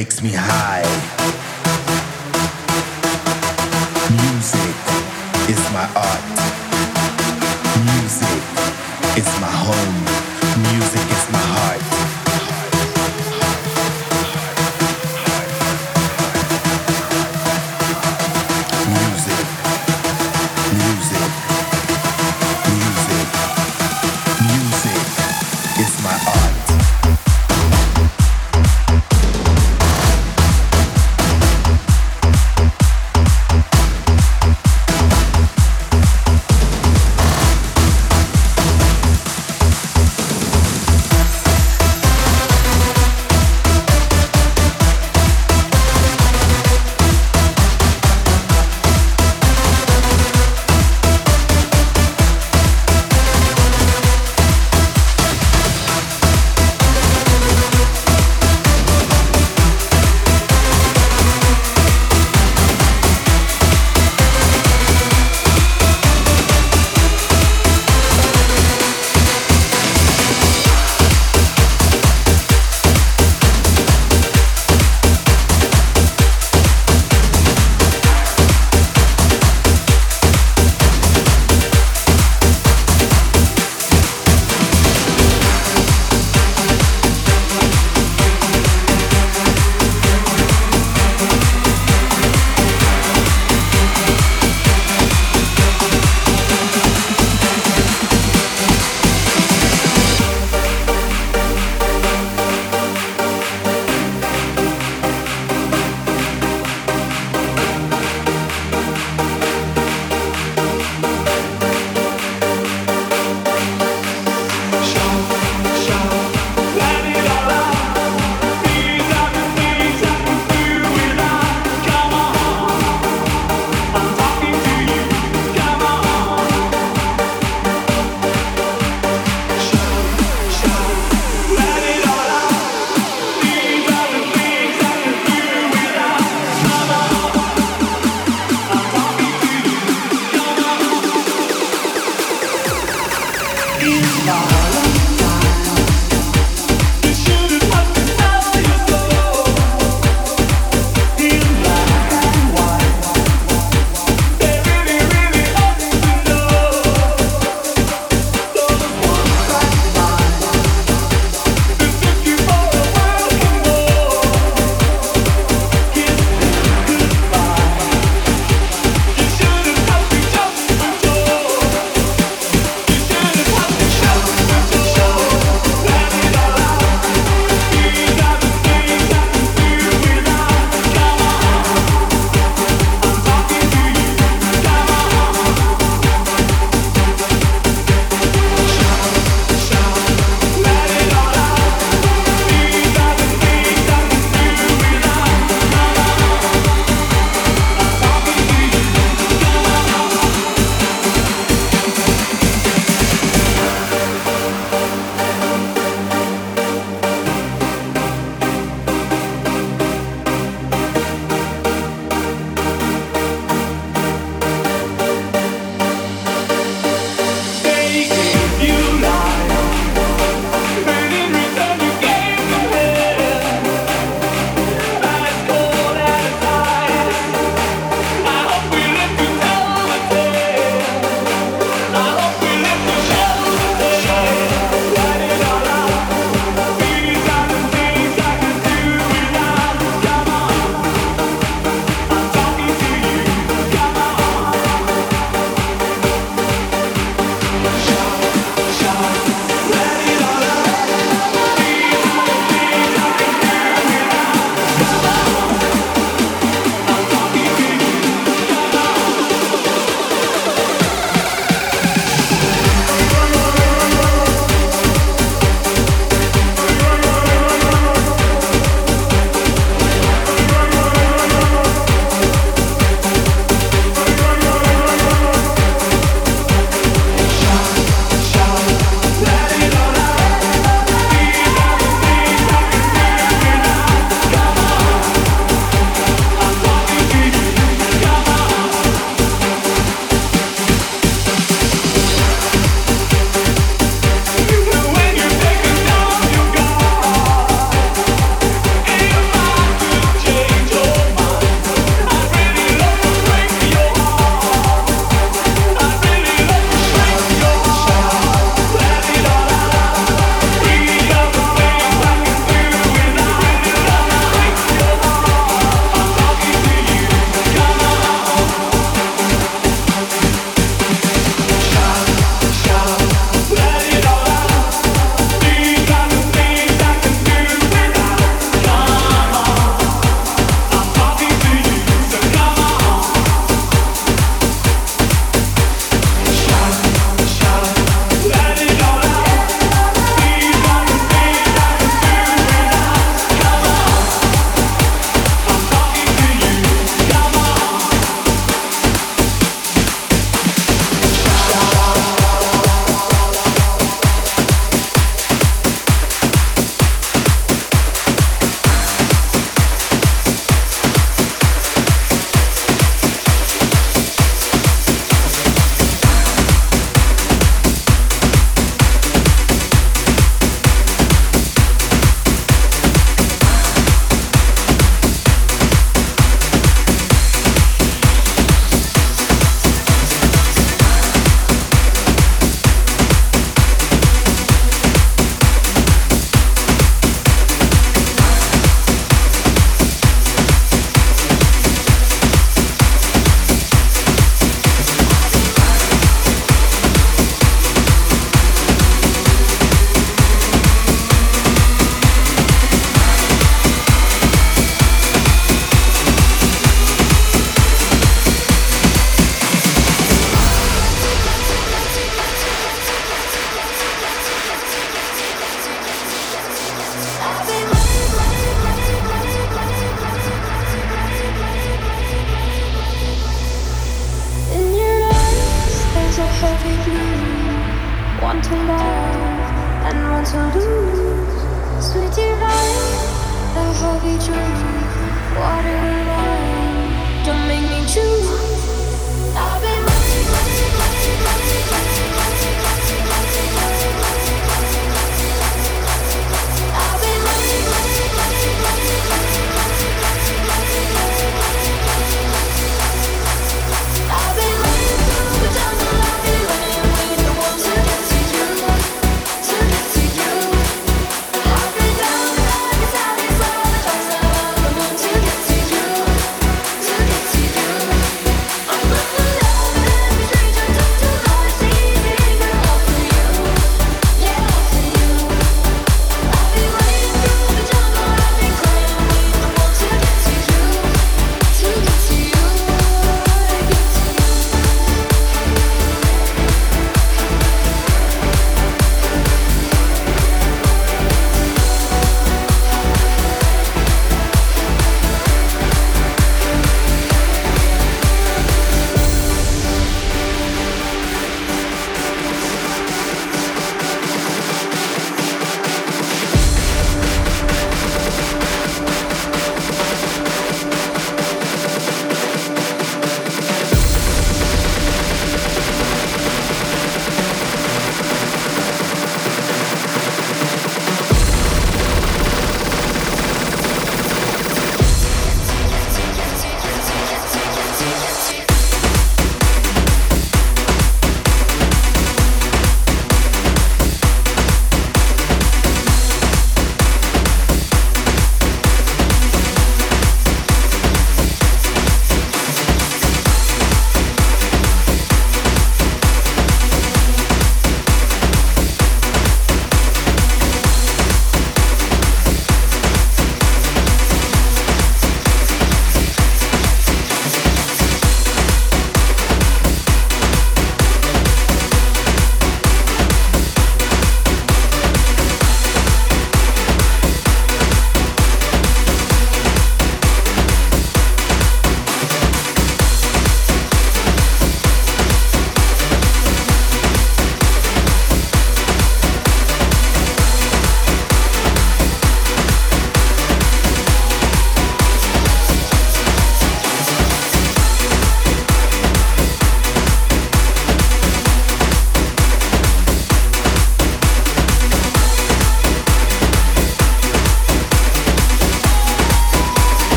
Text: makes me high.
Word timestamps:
makes 0.00 0.22
me 0.22 0.30
high. 0.32 0.79